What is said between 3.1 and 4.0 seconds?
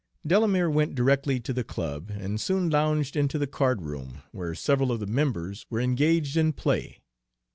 into the card